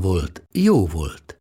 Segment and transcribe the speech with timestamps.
[0.00, 1.40] volt, jó volt.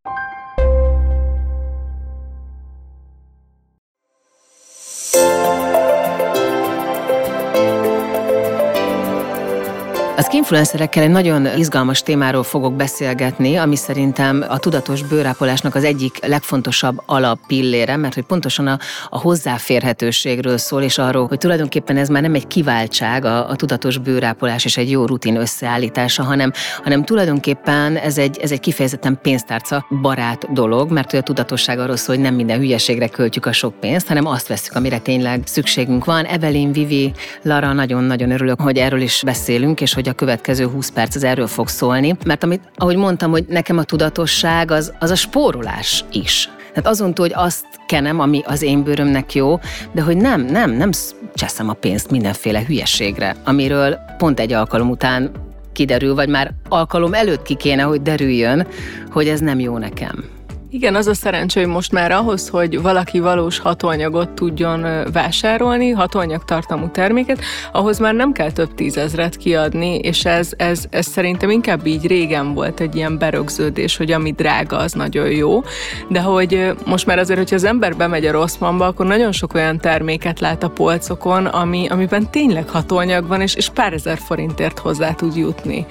[10.18, 16.26] Az influencerekkel egy nagyon izgalmas témáról fogok beszélgetni, ami szerintem a tudatos bőrápolásnak az egyik
[16.26, 22.22] legfontosabb alappillére, mert hogy pontosan a, a hozzáférhetőségről szól, és arról, hogy tulajdonképpen ez már
[22.22, 26.52] nem egy kiváltság, a, a tudatos bőrápolás és egy jó rutin összeállítása, hanem,
[26.84, 31.98] hanem tulajdonképpen ez egy, ez egy kifejezetten pénztárca barát dolog, mert hogy a tudatosság arról
[31.98, 36.06] szól, hogy nem minden hülyeségre költjük a sok pénzt, hanem azt veszük, amire tényleg szükségünk
[36.06, 36.26] van.
[36.26, 40.90] Evelyn, Vivi, Lara, nagyon-nagyon örülök, hogy erről is beszélünk, és hogy hogy a következő 20
[40.90, 45.10] perc az erről fog szólni, mert amit, ahogy mondtam, hogy nekem a tudatosság az, az
[45.10, 46.50] a spórolás is.
[46.74, 49.60] Tehát azon túl, hogy azt kenem, ami az én bőrömnek jó,
[49.92, 50.90] de hogy nem, nem, nem
[51.34, 55.32] cseszem a pénzt mindenféle hülyeségre, amiről pont egy alkalom után
[55.74, 58.68] kiderül, vagy már alkalom előtt ki kéne, hogy derüljön,
[59.12, 60.35] hogy ez nem jó nekem.
[60.76, 66.46] Igen, az a szerencsé, hogy most már ahhoz, hogy valaki valós hatóanyagot tudjon vásárolni, hatóanyag
[66.46, 71.86] tartalmú terméket, ahhoz már nem kell több tízezret kiadni, és ez, ez, ez szerintem inkább
[71.86, 75.62] így régen volt egy ilyen berögződés, hogy ami drága, az nagyon jó,
[76.10, 79.80] de hogy most már azért, hogyha az ember bemegy a Rosszmanba, akkor nagyon sok olyan
[79.80, 85.14] terméket lát a polcokon, ami, amiben tényleg hatóanyag van, és, és pár ezer forintért hozzá
[85.14, 85.86] tud jutni.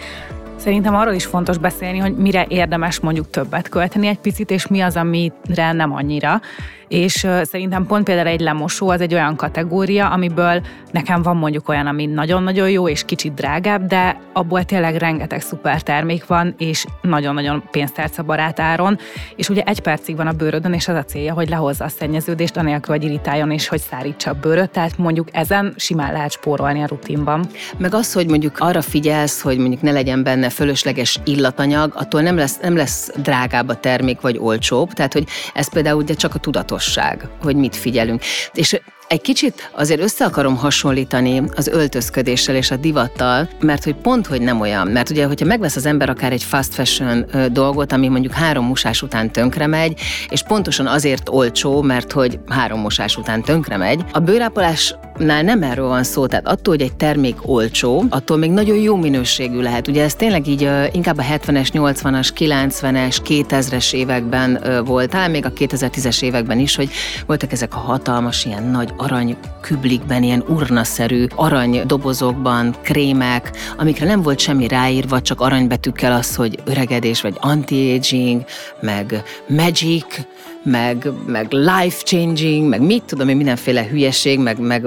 [0.64, 4.80] Szerintem arról is fontos beszélni, hogy mire érdemes mondjuk többet költeni egy picit, és mi
[4.80, 6.40] az, amire nem annyira.
[6.88, 11.86] És szerintem pont például egy lemosó az egy olyan kategória, amiből nekem van mondjuk olyan,
[11.86, 17.62] ami nagyon-nagyon jó és kicsit drágább, de abból tényleg rengeteg szuper termék van, és nagyon-nagyon
[17.70, 18.98] pénztárca barát áron,
[19.36, 22.56] és ugye egy percig van a bőrödön, és az a célja, hogy lehozza a szennyeződést,
[22.56, 26.86] anélkül, hogy irítáljon és hogy szárítsa a bőröt, tehát mondjuk ezen simán lehet spórolni a
[26.86, 27.46] rutinban.
[27.76, 32.36] Meg az, hogy mondjuk arra figyelsz, hogy mondjuk ne legyen benne fölösleges illatanyag, attól nem
[32.36, 36.38] lesz, nem lesz drágább a termék, vagy olcsóbb, tehát hogy ez például ugye csak a
[36.38, 38.22] tudatos tudatosság, hogy mit figyelünk.
[38.52, 44.26] És egy kicsit azért össze akarom hasonlítani az öltözködéssel és a divattal, mert hogy pont,
[44.26, 44.86] hogy nem olyan.
[44.86, 49.02] Mert ugye, hogyha megvesz az ember akár egy fast fashion dolgot, ami mondjuk három mosás
[49.02, 54.18] után tönkre megy, és pontosan azért olcsó, mert hogy három mosás után tönkre megy, a
[54.18, 58.96] bőrápolásnál nem erről van szó, tehát attól, hogy egy termék olcsó, attól még nagyon jó
[58.96, 59.88] minőségű lehet.
[59.88, 65.52] Ugye ez tényleg így inkább a 70-es, 80-as, 90-es, 2000-es években volt, ám még a
[65.52, 66.90] 2010-es években is, hogy
[67.26, 74.22] voltak ezek a hatalmas, ilyen nagy arany küblikben, ilyen urnaszerű arany dobozokban, krémek, amikre nem
[74.22, 78.44] volt semmi ráírva, csak aranybetűkkel az, hogy öregedés, vagy anti-aging,
[78.80, 80.26] meg magic,
[80.64, 84.86] meg, meg life-changing, meg mit tudom én, mindenféle hülyeség, meg, meg,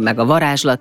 [0.00, 0.80] meg a varázslat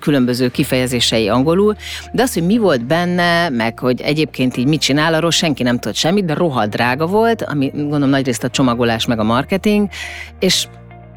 [0.00, 1.76] különböző kifejezései angolul,
[2.12, 5.78] de az, hogy mi volt benne, meg hogy egyébként így mit csinál, arról senki nem
[5.78, 9.88] tudott semmit, de rohadt drága volt, ami gondolom nagyrészt a csomagolás meg a marketing,
[10.38, 10.66] és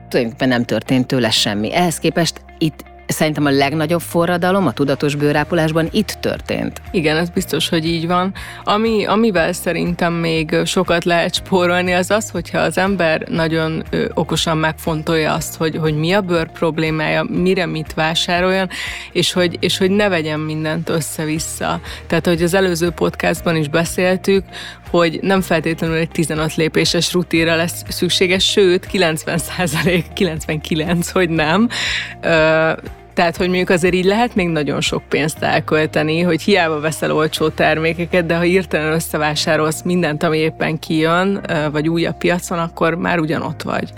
[0.09, 1.73] tulajdonképpen nem történt tőle semmi.
[1.73, 6.81] Ehhez képest itt Szerintem a legnagyobb forradalom a tudatos bőrápolásban itt történt.
[6.91, 8.33] Igen, ez biztos, hogy így van.
[8.63, 14.57] Ami, amivel szerintem még sokat lehet spórolni, az az, hogyha az ember nagyon ö, okosan
[14.57, 18.69] megfontolja azt, hogy, hogy mi a bőr problémája, mire mit vásároljon,
[19.11, 21.79] és hogy, és hogy ne vegyen mindent össze-vissza.
[22.07, 24.43] Tehát, hogy az előző podcastban is beszéltük,
[24.89, 29.39] hogy nem feltétlenül egy 15 lépéses rutinra lesz szükséges, sőt, 90
[30.13, 31.69] 99, hogy nem.
[33.13, 37.49] Tehát, hogy mondjuk azért így lehet még nagyon sok pénzt elkölteni, hogy hiába veszel olcsó
[37.49, 43.19] termékeket, de ha írtelen összevásárolsz mindent, ami éppen kijön, vagy új a piacon, akkor már
[43.19, 43.89] ugyanott vagy.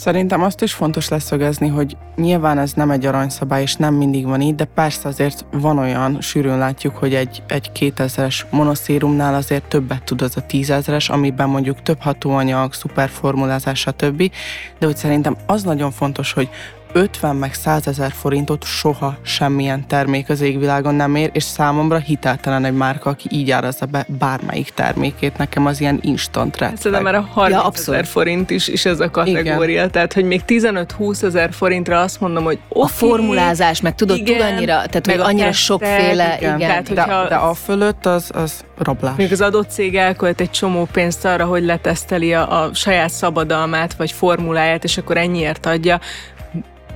[0.00, 4.40] Szerintem azt is fontos leszögezni, hogy nyilván ez nem egy aranyszabály, és nem mindig van
[4.40, 10.02] így, de persze azért van olyan, sűrűn látjuk, hogy egy, egy 2000-es monoszérumnál azért többet
[10.04, 14.32] tud az a 10.000-es, amiben mondjuk több hatóanyag, szuperformulázás, stb.
[14.78, 16.48] De hogy szerintem az nagyon fontos, hogy
[16.92, 22.64] 50 meg 100 ezer forintot soha semmilyen termék az égvilágon nem ér, és számomra hiteltelen
[22.64, 25.36] egy márka, aki így árazza be bármelyik termékét.
[25.36, 29.00] Nekem az ilyen instant red Szerintem már a 30 Ja, ezer forint is, is ez
[29.00, 29.74] a kategória.
[29.76, 29.90] Igen.
[29.90, 34.74] Tehát, hogy még 15-20 ezer forintra azt mondom, hogy A formulázás, meg tudod, tud annyira,
[34.74, 36.56] tehát meg hogy annyira tesztek, sokféle, igen.
[36.56, 36.68] igen.
[36.68, 39.16] Tehát, De, hogyha- de a fölött az, az rablás.
[39.16, 43.94] Még az adott cég elkölt egy csomó pénzt arra, hogy leteszteli a, a saját szabadalmát,
[43.94, 46.00] vagy formuláját, és akkor ennyiért adja.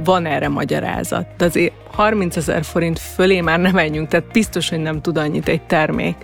[0.04, 1.26] Van erre magyarázat.
[1.36, 5.48] De azért 30 ezer forint fölé már nem menjünk, tehát biztos, hogy nem tud annyit
[5.48, 6.16] egy termék.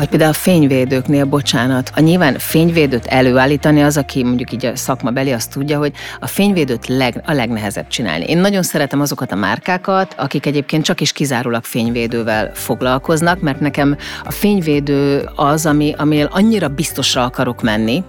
[0.00, 5.10] Vagy például a fényvédőknél, bocsánat, a nyilván fényvédőt előállítani az, aki mondjuk így a szakma
[5.10, 8.24] beli, azt tudja, hogy a fényvédőt leg, a legnehezebb csinálni.
[8.24, 13.96] Én nagyon szeretem azokat a márkákat, akik egyébként csak is kizárólag fényvédővel foglalkoznak, mert nekem
[14.24, 18.04] a fényvédő az, ami, amivel annyira biztosra akarok menni,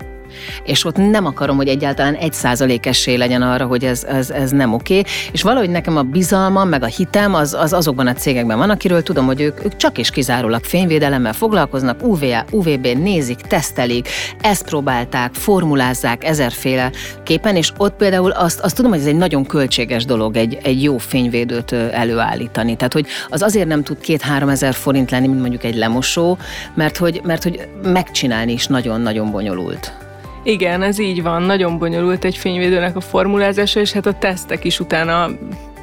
[0.64, 4.52] és ott nem akarom, hogy egyáltalán egy százalék esély legyen arra, hogy ez, ez, ez
[4.52, 5.02] nem oké,
[5.32, 9.04] és valahogy nekem a bizalmam, meg a hitem az, az azokban a cégekben van, akiről
[9.04, 14.08] tudom, hogy ők, ők csak és kizárólag fényvédelemmel foglalkoznak, UVA, UVB-n nézik, tesztelik,
[14.42, 16.92] ezt próbálták, formulázzák ezerféle
[17.24, 20.84] képen, és ott például azt, azt tudom, hogy ez egy nagyon költséges dolog egy, egy
[20.84, 22.76] jó fényvédőt előállítani.
[22.76, 26.38] Tehát, hogy az azért nem tud két-három ezer forint lenni, mint mondjuk egy lemosó,
[26.74, 30.11] mert hogy, mert hogy megcsinálni is nagyon-nagyon bonyolult.
[30.44, 31.42] Igen, ez így van.
[31.42, 35.30] Nagyon bonyolult egy fényvédőnek a formulázása, és hát a tesztek is utána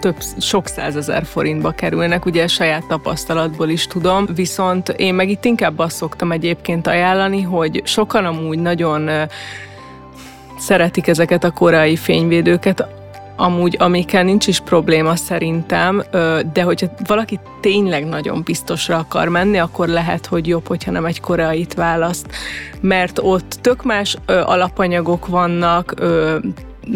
[0.01, 5.79] több, sok százezer forintba kerülnek, ugye saját tapasztalatból is tudom, viszont én meg itt inkább
[5.79, 9.11] azt szoktam egyébként ajánlani, hogy sokan amúgy nagyon
[10.59, 12.87] szeretik ezeket a korai fényvédőket,
[13.41, 16.03] amúgy, amikkel nincs is probléma szerintem,
[16.53, 21.21] de hogyha valaki tényleg nagyon biztosra akar menni, akkor lehet, hogy jobb, hogyha nem egy
[21.21, 22.27] koreait választ,
[22.81, 25.95] mert ott tök más alapanyagok vannak,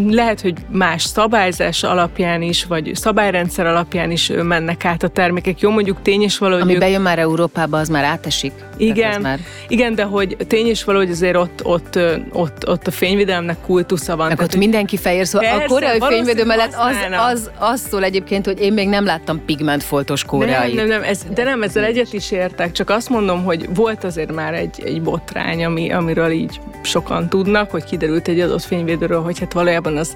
[0.09, 5.61] lehet, hogy más szabályzás alapján is, vagy szabályrendszer alapján is mennek át a termékek.
[5.61, 8.53] Jó, mondjuk tény és való, hogy Ami ők- bejön már Európába, az már átesik.
[8.76, 9.38] Igen, Már...
[9.69, 11.98] igen, de hogy tény és való, hogy azért ott, ott,
[12.32, 14.26] ott, ott a fényvédelemnek kultusza van.
[14.26, 16.96] Meg Tehát, ott mindenki fehér, szóval a Persze, koreai valószínű fényvédő mellett az,
[17.32, 20.74] az, az szól egyébként, hogy én még nem láttam pigmentfoltos koreai.
[20.74, 24.04] Nem, nem, nem, ez, de nem, ezzel egyet is értek, csak azt mondom, hogy volt
[24.04, 29.22] azért már egy, egy botrány, ami, amiről így sokan tudnak, hogy kiderült egy adott fényvédőről,
[29.22, 30.14] hogy hát valójában az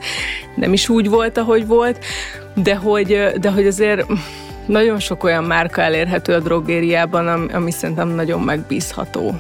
[0.54, 1.98] nem is úgy volt, ahogy volt,
[2.54, 4.06] de hogy, de hogy azért
[4.66, 9.34] nagyon sok olyan márka elérhető a drogériában, ami, szerintem nagyon megbízható.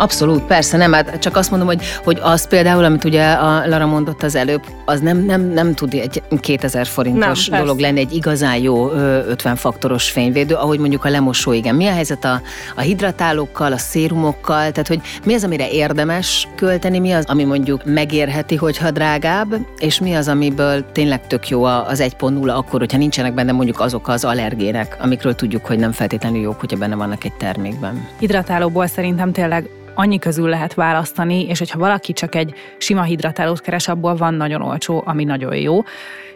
[0.00, 3.86] Abszolút, persze, nem, hát csak azt mondom, hogy, hogy az például, amit ugye a Lara
[3.86, 8.12] mondott az előbb, az nem, nem, nem tud egy 2000 forintos Nem, dolog lenni, egy
[8.12, 11.74] igazán jó ö, 50 faktoros fényvédő, ahogy mondjuk a lemosó, igen.
[11.74, 12.40] Mi a helyzet a,
[12.76, 17.84] a hidratálókkal, a szérumokkal, tehát hogy mi az, amire érdemes költeni, mi az, ami mondjuk
[17.84, 23.34] megérheti, hogyha drágább, és mi az, amiből tényleg tök jó az 1.0 akkor, hogyha nincsenek
[23.34, 27.32] benne mondjuk azok az allergének, amikről tudjuk, hogy nem feltétlenül jók, hogyha benne vannak egy
[27.32, 28.08] termékben.
[28.18, 33.88] Hidratálóból szerintem tényleg annyi közül lehet választani, és hogyha valaki csak egy sima hidratálót keres,
[33.88, 35.82] abból van nagyon olcsó, ami nagyon jó.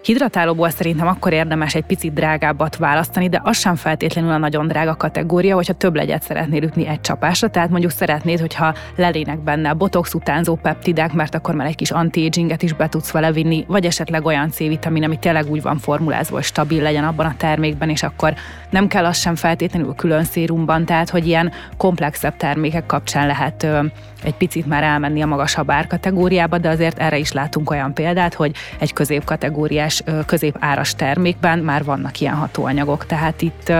[0.05, 4.95] Hidratálóból szerintem akkor érdemes egy picit drágábbat választani, de az sem feltétlenül a nagyon drága
[4.95, 10.15] kategória, hogyha több legyet szeretnél ütni egy csapásra, tehát mondjuk szeretnéd, hogyha lelének benne botox
[10.15, 14.25] utánzó peptidek, mert akkor már egy kis anti-aginget is be tudsz vele vinni, vagy esetleg
[14.25, 18.35] olyan C-vitamin, ami tényleg úgy van formulázva, hogy stabil legyen abban a termékben, és akkor
[18.71, 23.81] nem kell az sem feltétlenül külön szérumban, tehát hogy ilyen komplexebb termékek kapcsán lehet ö,
[24.25, 28.55] egy picit már elmenni a magasabb árkategóriába, de azért erre is látunk olyan példát, hogy
[28.79, 33.73] egy középkategóriás, középáras termékben már vannak ilyen hatóanyagok, tehát itt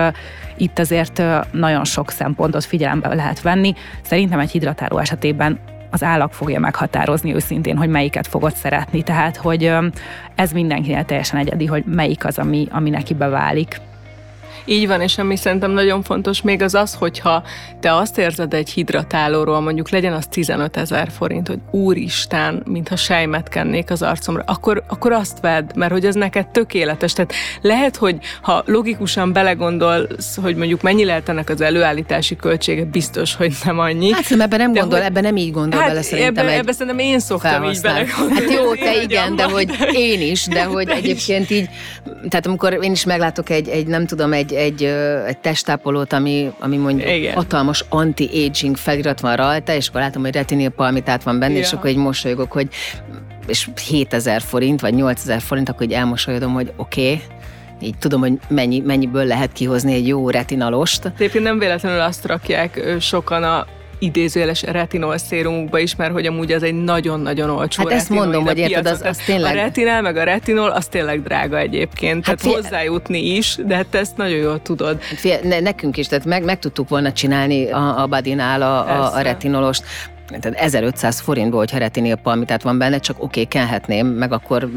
[0.57, 3.73] itt azért nagyon sok szempontot figyelembe lehet venni.
[4.01, 9.03] Szerintem egy hidratáló esetében az állag fogja meghatározni őszintén, hogy melyiket fogod szeretni.
[9.03, 9.71] Tehát, hogy
[10.35, 13.81] ez mindenkinél teljesen egyedi, hogy melyik az, ami, ami neki beválik.
[14.67, 17.43] Így van, és ami szerintem nagyon fontos még az az, hogyha
[17.79, 23.49] te azt érzed egy hidratálóról, mondjuk legyen az 15 ezer forint, hogy úristen, mintha sejmet
[23.49, 27.13] kennék az arcomra, akkor, akkor azt vedd, mert hogy ez neked tökéletes.
[27.13, 33.35] Tehát lehet, hogy ha logikusan belegondolsz, hogy mondjuk mennyi lehet ennek az előállítási költsége, biztos,
[33.35, 34.11] hogy nem annyi.
[34.11, 36.59] Hát szerintem ebben nem De gondol, hogy- ebben nem így gondol bele szerintem ebbe, egy
[36.59, 38.05] ebbe szerintem én szoktam így felhasználó.
[38.05, 38.53] belegondolni.
[38.53, 40.95] Hát jó, te igen, de hogy én is, de hogy is.
[40.95, 41.69] egyébként így,
[42.29, 44.83] tehát amikor én is meglátok egy, egy nem tudom, egy, egy,
[45.27, 47.33] egy testápolót, ami, ami mondjuk Igen.
[47.33, 51.77] hatalmas anti-aging felirat van rajta, és akkor látom, hogy retinil palmitát van benne, és Ja.
[51.77, 52.67] akkor egy mosolygok, hogy
[53.47, 57.21] és 7000 forint, vagy 8000 forint, akkor így elmosolyodom, hogy oké, okay,
[57.81, 61.05] így tudom, hogy mennyi, mennyiből lehet kihozni egy jó retinalost.
[61.05, 63.65] Egyébként nem véletlenül azt rakják sokan a
[63.99, 68.57] idézőjeles retinol szérumukba is, mert hogy amúgy az egy nagyon-nagyon olcsó Hát ezt mondom, hogy
[68.57, 69.51] érted, az, az tényleg...
[69.51, 72.25] A retinál meg a retinol, az tényleg drága egyébként.
[72.25, 72.69] Hát tehát fie...
[72.69, 75.01] hozzájutni is, de hát ezt nagyon jól tudod.
[75.23, 79.13] Hát ne, nekünk is, tehát meg, meg tudtuk volna csinálni a, a Badinál a, a,
[79.13, 79.83] a retinolost
[80.27, 84.69] tehát 1500 forintból, hogyha retinil palmitát van benne, csak oké, okay, kenhetném, meg akkor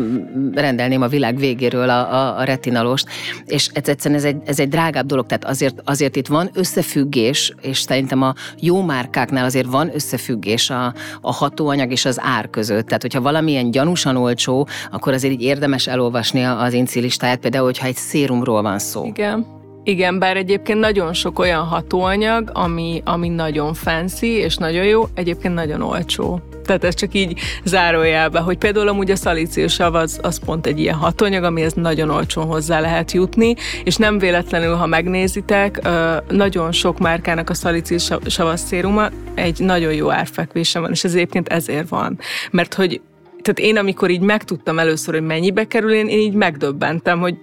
[0.55, 3.07] rendelném a világ végéről a, a, a retinalost,
[3.45, 7.55] és ez egyszerűen ez egy, ez egy drágább dolog, tehát azért, azért itt van összefüggés,
[7.61, 12.87] és szerintem a jó márkáknál azért van összefüggés a, a hatóanyag és az ár között.
[12.87, 17.97] Tehát, hogyha valamilyen gyanúsan olcsó, akkor azért így érdemes elolvasni az incilistáját, például, hogyha egy
[17.97, 19.05] szérumról van szó.
[19.05, 19.58] Igen.
[19.85, 25.55] Igen, bár egyébként nagyon sok olyan hatóanyag, ami, ami nagyon fancy és nagyon jó, egyébként
[25.55, 26.41] nagyon olcsó.
[26.65, 30.95] Tehát ez csak így zárójelbe, hogy például amúgy a szalíciusav az, az pont egy ilyen
[30.95, 33.55] hatóanyag, amihez nagyon olcsón hozzá lehet jutni,
[33.85, 35.89] és nem véletlenül, ha megnézitek,
[36.29, 41.89] nagyon sok márkának a szalíciusav széruma egy nagyon jó árfekvése van, és ez egyébként ezért
[41.89, 42.19] van.
[42.51, 43.01] Mert hogy
[43.43, 47.37] tehát én amikor így megtudtam először, hogy mennyibe kerül, én, én így megdöbbentem, hogy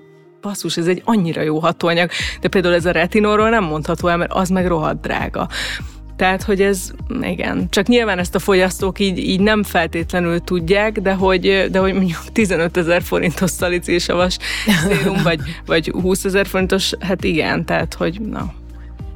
[0.46, 2.10] basszus, ez egy annyira jó hatóanyag,
[2.42, 5.48] de például ez a retinolról nem mondható el, mert az meg rohadt drága.
[6.16, 11.14] Tehát, hogy ez, igen, csak nyilván ezt a fogyasztók így, így nem feltétlenül tudják, de
[11.14, 14.38] hogy, de hogy mondjuk 15 ezer forintos szalicésavas
[14.88, 18.54] szérum, vagy, vagy 20 ezer forintos, hát igen, tehát, hogy na,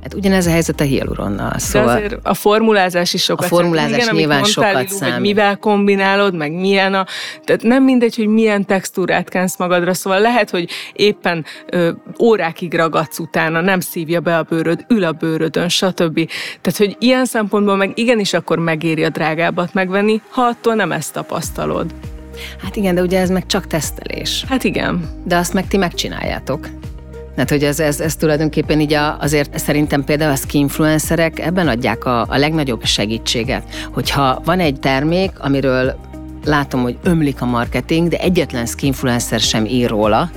[0.01, 1.57] Hát ugyanez a helyzet a hialuronnal.
[1.57, 5.13] Szóval De azért a formulázás is sokat A formulázás igen, nyilván sokat számít.
[5.13, 7.05] Hogy mivel kombinálod, meg milyen a...
[7.43, 13.19] Tehát nem mindegy, hogy milyen textúrát kensz magadra, szóval lehet, hogy éppen ö, órákig ragadsz
[13.19, 16.29] utána, nem szívja be a bőröd, ül a bőrödön, stb.
[16.61, 21.13] Tehát, hogy ilyen szempontból meg igenis akkor megéri a drágábbat megvenni, ha attól nem ezt
[21.13, 21.93] tapasztalod.
[22.63, 24.45] Hát igen, de ugye ez meg csak tesztelés.
[24.49, 25.21] Hát igen.
[25.25, 26.67] De azt meg ti megcsináljátok.
[27.39, 32.05] Tehát, hogy ez, ez, ez tulajdonképpen így a, azért szerintem például a skinfluencerek ebben adják
[32.05, 35.99] a, a legnagyobb segítséget, hogyha van egy termék, amiről
[36.45, 40.29] látom, hogy ömlik a marketing, de egyetlen skinfluencer sem ír róla,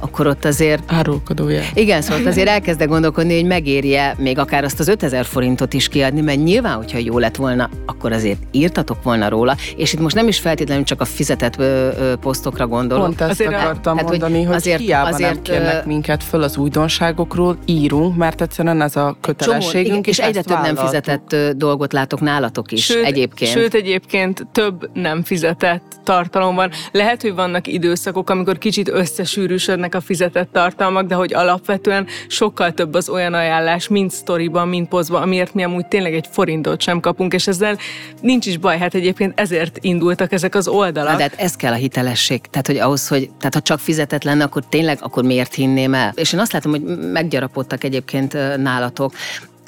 [0.00, 0.82] akkor ott azért...
[0.86, 1.62] Árulkodója.
[1.74, 6.20] Igen, szóval azért elkezdek gondolkodni, hogy megérje még akár azt az 5000 forintot is kiadni,
[6.20, 10.28] mert nyilván, hogyha jó lett volna, akkor azért írtatok volna róla, és itt most nem
[10.28, 13.04] is feltétlenül csak a fizetett ö, ö, posztokra gondolok.
[13.04, 16.56] Pont ezt azért akartam hát, mondani, hogy azért, hiába azért, nem kérnek minket föl az
[16.56, 19.86] újdonságokról, írunk, mert egyszerűen ez a kötelességünk.
[19.86, 23.50] Csomó, és, és egyre több nem fizetett dolgot látok nálatok is sőt, egyébként.
[23.50, 26.70] Sőt, egyébként több nem fizetett tartalom van.
[26.92, 32.72] Lehet, hogy vannak időszakok, amikor kicsit összesűrűsödnek ezek a fizetett tartalmak, de hogy alapvetően sokkal
[32.72, 37.00] több az olyan ajánlás, mind sztoriban, mind pozban, amiért mi amúgy tényleg egy forintot sem
[37.00, 37.76] kapunk, és ezzel
[38.20, 41.10] nincs is baj, hát egyébként ezért indultak ezek az oldalak.
[41.10, 44.24] Na, de hát ez kell a hitelesség, tehát hogy ahhoz, hogy tehát ha csak fizetett
[44.24, 46.12] lenne, akkor tényleg, akkor miért hinném el?
[46.14, 49.12] És én azt látom, hogy meggyarapodtak egyébként nálatok,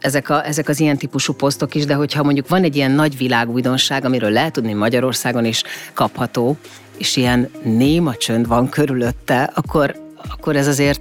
[0.00, 3.16] ezek, a, ezek az ilyen típusú posztok is, de hogyha mondjuk van egy ilyen nagy
[3.16, 5.62] világújdonság, amiről lehet tudni Magyarországon is
[5.92, 6.56] kapható,
[7.00, 11.00] és ilyen néma csönd van körülötte, akkor akkor ez azért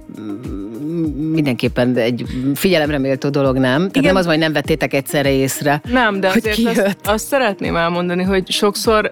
[1.32, 2.24] mindenképpen egy
[2.54, 3.78] figyelemre méltó dolog, nem?
[3.78, 4.02] Tehát Igen.
[4.02, 5.80] nem az, hogy nem vettétek egyszerre észre.
[5.90, 9.10] Nem, de azért azt, azt szeretném elmondani, hogy sokszor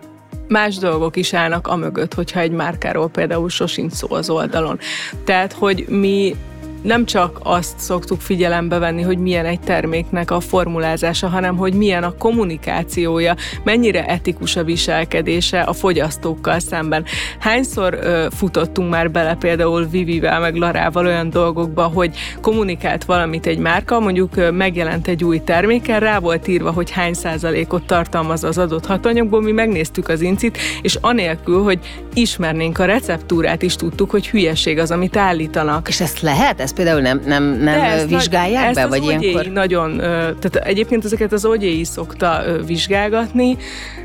[0.48, 4.78] más dolgok is állnak a mögött, hogyha egy márkáról például sosincs szó az oldalon.
[5.24, 6.36] Tehát, hogy mi
[6.82, 12.02] nem csak azt szoktuk figyelembe venni, hogy milyen egy terméknek a formulázása, hanem hogy milyen
[12.02, 17.04] a kommunikációja, mennyire etikus a viselkedése a fogyasztókkal szemben.
[17.38, 23.58] Hányszor ö, futottunk már bele például Vivivel meg Larával olyan dolgokba, hogy kommunikált valamit egy
[23.58, 28.58] márka, mondjuk ö, megjelent egy új terméken, rá volt írva, hogy hány százalékot tartalmaz az
[28.58, 31.78] adott hatanyagból, mi megnéztük az incit, és anélkül, hogy
[32.14, 35.88] ismernénk a receptúrát, is tudtuk, hogy hülyeség az, amit állítanak.
[35.88, 36.61] És ezt lehet?
[36.68, 38.80] ezt például nem, nem, nem ezt vizsgálják nagy, be?
[38.80, 39.52] Ezt vagy az ilyenkor?
[39.52, 43.56] nagyon, tehát egyébként ezeket az ogyéi szokta vizsgálgatni,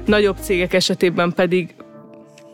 [0.06, 1.76] nagyobb cégek esetében pedig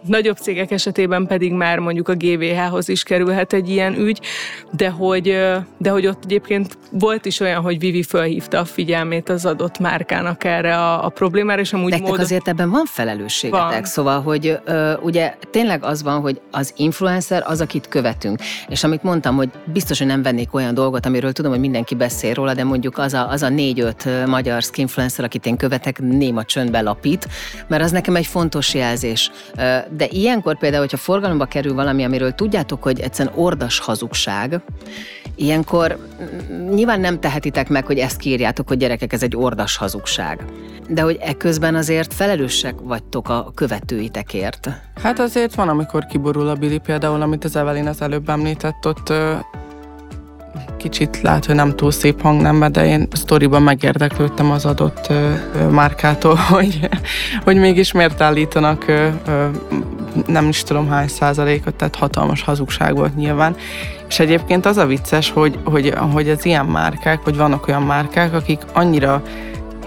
[0.06, 4.20] Nagyobb cégek esetében pedig már mondjuk a GVH-hoz is kerülhet egy ilyen ügy,
[4.72, 5.24] de hogy,
[5.78, 10.44] de hogy ott egyébként volt is olyan, hogy Vivi felhívta a figyelmét az adott márkának
[10.44, 12.20] erre a, a problémára, és amúgy Nektek mód...
[12.20, 13.84] azért ebben van felelősségetek, van.
[13.84, 19.04] szóval, hogy ö, ugye tényleg az van, hogy az influencer az, akit követünk, és amit
[19.04, 22.64] mondtam, hogy biztos, hogy nem vennék olyan dolgot, amiről tudom, hogy mindenki beszél róla, de
[22.64, 27.28] mondjuk az a, az a négy-öt magyar skinfluencer, akit én követek, néma csöndbe lapít,
[27.68, 29.32] mert az nekem egy fontos jelzés
[29.98, 34.62] de ilyenkor például, hogyha forgalomba kerül valami, amiről tudjátok, hogy egyszerűen ordas hazugság,
[35.36, 35.98] ilyenkor
[36.74, 40.46] nyilván nem tehetitek meg, hogy ezt kírjátok, hogy gyerekek, ez egy ordas hazugság.
[40.90, 44.70] De hogy ekközben azért felelősek vagytok a követőitekért.
[45.02, 49.14] Hát azért van, amikor kiborul a Billy például, amit az Evelyn az előbb említett, ott
[50.80, 55.68] kicsit lehet, hogy nem túl szép hangnembe, de én sztoriban megérdeklődtem az adott ö, ö,
[55.68, 56.90] márkától, hogy,
[57.44, 59.46] hogy mégis miért állítanak ö, ö,
[60.28, 63.56] nem is tudom hány százalékot, tehát hatalmas hazugság volt nyilván.
[64.08, 68.34] És egyébként az a vicces, hogy, hogy, hogy az ilyen márkák, hogy vannak olyan márkák,
[68.34, 69.24] akik annyira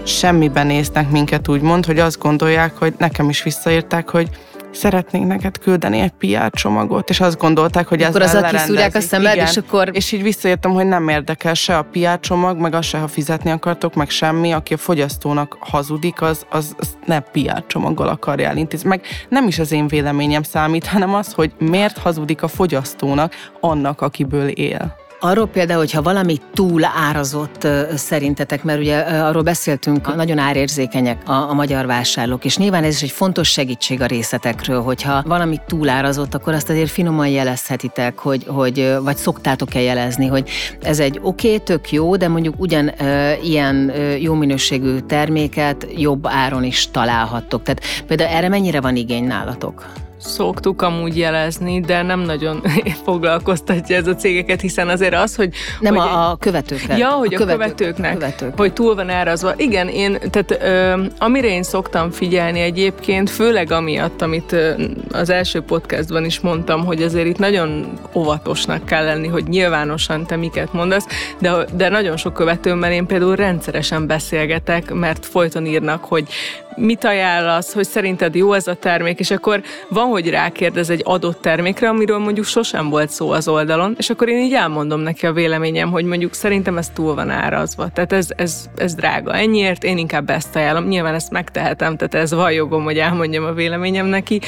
[0.03, 4.29] semmiben néznek minket úgymond, hogy azt gondolják, hogy nekem is visszaírták, hogy
[4.75, 8.99] szeretnénk neked küldeni egy PR csomagot, és azt gondolták, hogy akkor ez az kiszúrják a
[8.99, 9.89] szemed, és akkor...
[9.93, 13.51] És így visszaértem, hogy nem érdekel se a PR csomag, meg az se, ha fizetni
[13.51, 18.89] akartok, meg semmi, aki a fogyasztónak hazudik, az, az, az ne PR csomaggal akarja elintézni.
[18.89, 24.01] Meg nem is az én véleményem számít, hanem az, hogy miért hazudik a fogyasztónak annak,
[24.01, 25.01] akiből él.
[25.25, 31.53] Arról például, hogyha valami túl árazott szerintetek, mert ugye arról beszéltünk, nagyon árérzékenyek a, a
[31.53, 36.33] magyar vásárlók, és nyilván ez is egy fontos segítség a részletekről, hogyha valami túl árazott,
[36.33, 40.49] akkor azt azért finoman jelezhetitek, hogy, hogy vagy szoktátok-e jelezni, hogy
[40.81, 45.87] ez egy oké, okay, tök jó, de mondjuk ugyan e, ilyen e, jó minőségű terméket
[45.95, 47.63] jobb áron is találhattok.
[47.63, 49.85] Tehát például erre mennyire van igény nálatok?
[50.23, 52.61] Szoktuk amúgy jelezni, de nem nagyon
[53.05, 55.53] foglalkoztatja ez a cégeket, hiszen azért az, hogy...
[55.79, 56.97] Nem hogy a, a követőknek.
[56.97, 58.57] Ja, hogy a, követők, a követőknek, követők.
[58.57, 59.53] hogy túl van árazva.
[59.57, 64.73] Igen, én, tehát ö, amire én szoktam figyelni egyébként, főleg amiatt, amit ö,
[65.11, 70.35] az első podcastban is mondtam, hogy azért itt nagyon óvatosnak kell lenni, hogy nyilvánosan te
[70.35, 71.05] miket mondasz,
[71.39, 76.27] de, de nagyon sok követőmmel én például rendszeresen beszélgetek, mert folyton írnak, hogy
[76.75, 81.41] mit ajánlasz, hogy szerinted jó ez a termék, és akkor van, hogy rákérdez egy adott
[81.41, 85.33] termékre, amiről mondjuk sosem volt szó az oldalon, és akkor én így elmondom neki a
[85.33, 87.89] véleményem, hogy mondjuk szerintem ez túl van árazva.
[87.93, 90.87] Tehát ez, ez, ez drága ennyiért, én inkább ezt ajánlom.
[90.87, 94.41] Nyilván ezt megtehetem, tehát ez van jogom, hogy elmondjam a véleményem neki,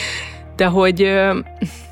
[0.56, 1.12] de hogy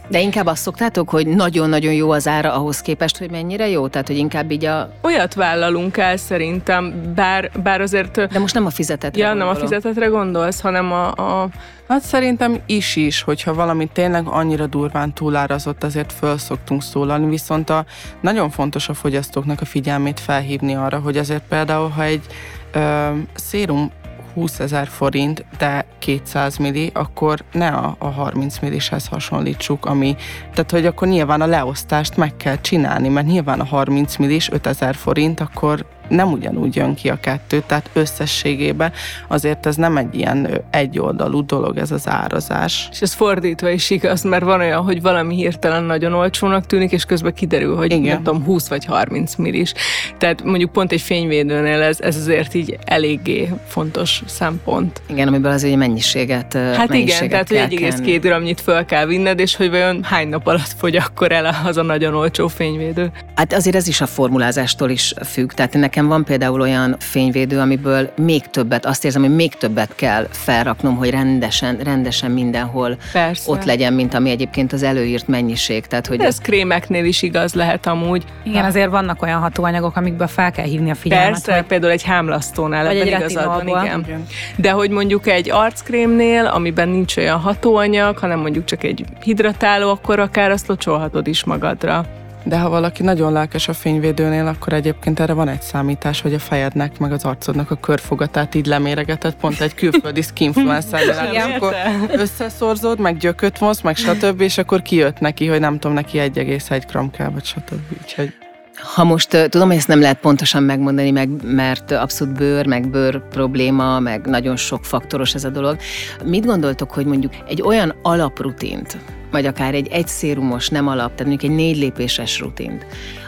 [0.08, 3.88] de inkább azt szoktátok, hogy nagyon-nagyon jó az ára ahhoz képest, hogy mennyire jó?
[3.88, 4.90] Tehát, hogy inkább így a...
[5.02, 8.32] Olyat vállalunk el szerintem, bár, bár azért...
[8.32, 9.54] De most nem a fizetetre Ja, gondolom.
[9.54, 11.50] nem a fizetetre gondolsz, hanem a, a...
[11.88, 17.70] Hát szerintem is is, hogyha valami tényleg annyira durván túlárazott, azért föl szoktunk szólalni, viszont
[17.70, 17.86] a,
[18.22, 22.26] nagyon fontos a fogyasztóknak a figyelmét felhívni arra, hogy azért például, ha egy
[22.72, 23.92] ö, szérum
[24.34, 30.16] 20 ezer forint, de 200 milli, akkor ne a, a 30 millishez hasonlítsuk, ami,
[30.54, 34.96] tehát hogy akkor nyilván a leosztást meg kell csinálni, mert nyilván a 30 millis 5000
[34.96, 38.92] forint, akkor nem ugyanúgy jön ki a kettő, tehát összességében
[39.28, 42.88] azért ez nem egy ilyen egyoldalú dolog ez az árazás.
[42.92, 47.06] És ez fordítva is igaz, mert van olyan, hogy valami hirtelen nagyon olcsónak tűnik, és
[47.06, 48.02] közben kiderül, hogy Igen.
[48.02, 49.74] nem tudom, 20 vagy 30 millis.
[50.18, 55.02] Tehát mondjuk pont egy fényvédőnél ez, ez azért így eléggé fontos szempont.
[55.10, 59.40] Igen, amiből az egy mennyiséget Hát mennyiséget igen, tehát hogy 1,2 gramnyit föl kell vinned,
[59.40, 63.12] és hogy vajon hány nap alatt fogy akkor el az a nagyon olcsó fényvédő.
[63.36, 65.52] Hát azért ez is a formulázástól is függ.
[65.52, 69.96] Tehát ennek Nekem van például olyan fényvédő, amiből még többet, azt érzem, hogy még többet
[69.96, 73.52] kell felraknom, hogy rendesen, rendesen mindenhol Persze.
[73.52, 75.86] ott legyen, mint ami egyébként az előírt mennyiség.
[75.86, 78.24] Tehát, hogy ez krémeknél is igaz lehet amúgy.
[78.44, 81.30] Igen, azért vannak olyan hatóanyagok, amikből fel kell hívni a figyelmet.
[81.30, 81.64] Persze, hogy...
[81.64, 84.00] például egy hámlasztónál vagy egy igazad van, igen.
[84.00, 84.26] igen.
[84.56, 90.20] De hogy mondjuk egy arckrémnél, amiben nincs olyan hatóanyag, hanem mondjuk csak egy hidratáló, akkor
[90.20, 92.06] akár azt locsolhatod is magadra.
[92.44, 96.40] De ha valaki nagyon lelkes a fényvédőnél, akkor egyébként erre van egy számítás, hogy a
[96.40, 101.02] fejednek, meg az arcodnak a körfogatát így leméregetett, pont egy külföldi skinfluencer
[101.56, 101.76] akkor
[102.12, 104.42] összeszorzod, meg gyököt mosz, meg stb.
[104.42, 107.82] és akkor kijött neki, hogy nem tudom, neki 1,1 gram kell, vagy stb.
[108.02, 108.34] Úgyhogy
[108.76, 113.28] ha most tudom, hogy ezt nem lehet pontosan megmondani, meg, mert abszolút bőr, meg bőr
[113.28, 115.78] probléma, meg nagyon sok faktoros ez a dolog.
[116.26, 118.98] Mit gondoltok, hogy mondjuk egy olyan alaprutint,
[119.32, 122.86] vagy akár egy egyszérumos, nem alap, tehát mondjuk egy négy lépéses rutint,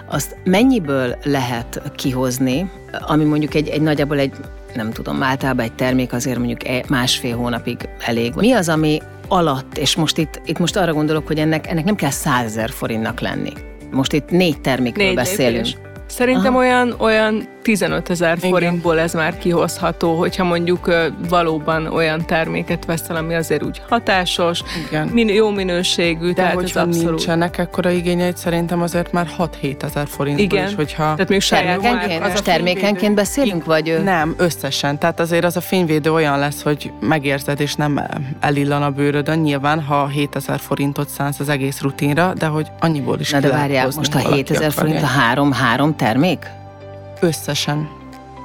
[0.10, 2.70] azt mennyiből lehet kihozni,
[3.08, 4.34] ami mondjuk egy, egy nagyjából egy,
[4.76, 8.34] nem tudom, általában egy termék azért mondjuk e, másfél hónapig elég.
[8.36, 11.96] Mi az, ami alatt, és most itt, itt most arra gondolok, hogy ennek, ennek nem
[11.96, 13.54] kell százezer forintnak lenni.
[13.92, 15.66] Most itt négy termékről négy beszélünk.
[15.66, 15.78] Lépés.
[16.08, 16.64] Szerintem Aha.
[16.64, 20.94] olyan, olyan 15 ezer forintból ez már kihozható, hogyha mondjuk
[21.30, 25.08] valóban olyan terméket veszel, ami azért úgy hatásos, Igen.
[25.08, 27.10] Min- jó minőségű, De tehát hogyha ez abszolút...
[27.10, 30.68] nincsenek ekkora igényeit, szerintem azért már 6-7 ezer forintból Igen.
[30.68, 31.04] is, hogyha...
[31.04, 34.02] Tehát még termékenként, az termékenként beszélünk, vagy...
[34.04, 35.00] Nem, összesen.
[35.00, 38.02] Tehát azért az a fényvédő olyan lesz, hogy megérzed, és nem
[38.40, 39.40] elillan a bőrödön.
[39.40, 43.90] Nyilván, ha 7000 forintot szánsz az egész rutinra, de hogy annyiból is Na de várjál,
[43.96, 46.64] most a 7000 forint a három, három termék?
[47.22, 47.90] Összesen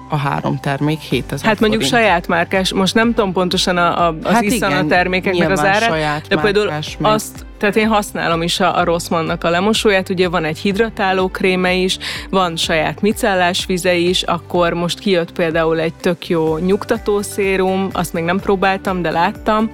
[0.08, 2.02] a három termék 7000 Hát mondjuk forint.
[2.02, 6.28] saját márkás, most nem tudom pontosan a, a, az hát igen, a termékeknek az árát,
[6.28, 10.58] de például azt Tehát én használom is a, a Rossmannnak a lemosóját, ugye van egy
[10.58, 11.98] hidratáló kréme is,
[12.30, 18.12] van saját micellás vize is, akkor most kijött például egy tök jó nyugtató szérum, azt
[18.12, 19.70] még nem próbáltam, de láttam,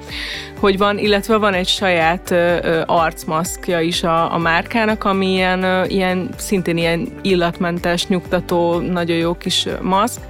[0.58, 5.62] hogy van, illetve van egy saját ö, ö, arcmaszkja is a, a márkának, ami ilyen,
[5.62, 10.20] ö, ilyen, szintén ilyen illatmentes, nyugtató, nagyon jó kis maszk,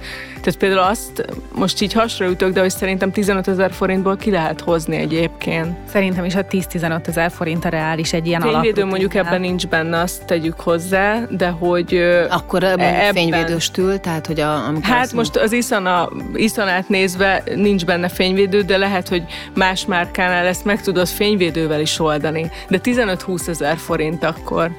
[0.47, 4.95] tehát például azt most így hasraütök, de hogy szerintem 15 ezer forintból ki lehet hozni
[4.95, 5.77] egyébként.
[5.89, 9.99] Szerintem is a 10-15 ezer forint a reális egy ilyen Fényvédő mondjuk ebben nincs benne,
[9.99, 11.95] azt tegyük hozzá, de hogy...
[12.29, 13.13] Akkor ebben...
[13.13, 14.73] fényvédőstül, tehát hogy a...
[14.81, 19.23] Hát most az Iszana, Iszanát nézve nincs benne fényvédő, de lehet, hogy
[19.55, 22.51] más márkánál ezt meg tudod fényvédővel is oldani.
[22.67, 24.71] De 15-20 ezer forint akkor.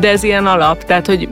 [0.00, 1.28] De ez ilyen alap, tehát hogy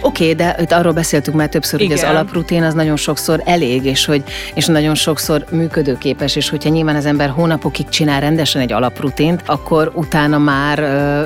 [0.00, 1.96] Oké, okay, de itt arról beszéltük már többször, Igen.
[1.96, 4.22] hogy az alaprutin az nagyon sokszor elég, és hogy
[4.54, 9.92] és nagyon sokszor működőképes, és hogyha nyilván az ember hónapokig csinál rendesen egy alaprutint, akkor
[9.94, 10.78] utána már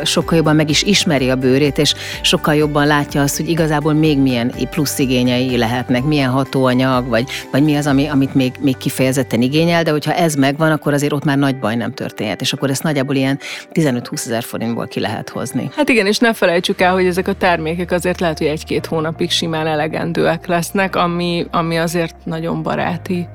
[0.05, 4.19] sokkal jobban meg is ismeri a bőrét, és sokkal jobban látja azt, hogy igazából még
[4.19, 9.43] milyen plusz igényei lehetnek, milyen hatóanyag, vagy, vagy mi az, ami, amit még, még kifejezetten
[9.43, 12.71] igényel, de hogyha ez megvan, akkor azért ott már nagy baj nem történhet, és akkor
[12.71, 13.39] ezt nagyjából ilyen
[13.73, 15.71] 15-20 ezer forintból ki lehet hozni.
[15.77, 19.31] Hát igen, és ne felejtsük el, hogy ezek a termékek azért lehet, hogy egy-két hónapig
[19.31, 23.29] simán elegendőek lesznek, ami, ami azért nagyon baráti.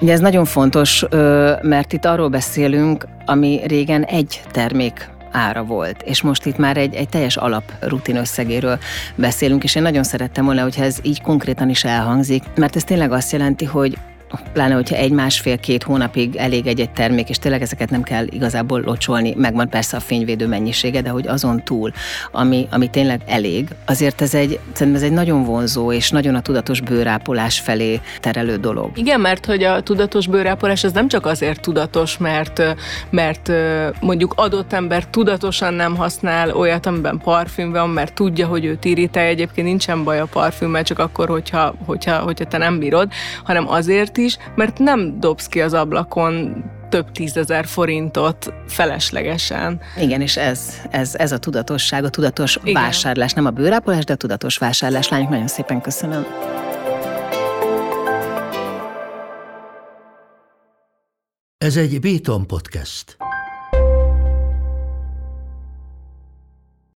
[0.00, 1.04] Ugye ez nagyon fontos,
[1.62, 6.94] mert itt arról beszélünk, ami régen egy termék ára volt, és most itt már egy,
[6.94, 8.78] egy teljes alaprutin összegéről
[9.14, 13.12] beszélünk, és én nagyon szerettem volna, hogyha ez így konkrétan is elhangzik, mert ez tényleg
[13.12, 13.98] azt jelenti, hogy
[14.52, 19.68] pláne, hogyha egy-másfél-két hónapig elég egy-egy termék, és tényleg ezeket nem kell igazából locsolni, megvan
[19.68, 21.92] persze a fényvédő mennyisége, de hogy azon túl,
[22.32, 24.58] ami, ami tényleg elég, azért ez egy,
[24.94, 28.98] ez egy nagyon vonzó és nagyon a tudatos bőrápolás felé terelő dolog.
[28.98, 32.62] Igen, mert hogy a tudatos bőrápolás az nem csak azért tudatos, mert,
[33.10, 33.52] mert
[34.00, 39.24] mondjuk adott ember tudatosan nem használ olyat, amiben parfüm van, mert tudja, hogy őt irítál,
[39.24, 43.08] egyébként nincsen baj a parfümmel, csak akkor, hogyha, hogyha, hogyha te nem bírod,
[43.44, 49.80] hanem azért is, mert nem dobsz ki az ablakon több tízezer forintot feleslegesen.
[50.00, 52.82] Igen, és ez, ez, ez a tudatosság, a tudatos Igen.
[52.82, 55.08] vásárlás, nem a bőrápolás, de a tudatos vásárlás.
[55.08, 56.26] Lányok, nagyon szépen köszönöm.
[61.58, 63.16] Ez egy Béton podcast.